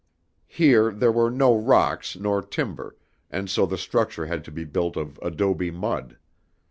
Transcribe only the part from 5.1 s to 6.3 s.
adobe mud.